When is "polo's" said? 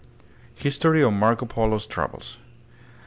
1.45-1.85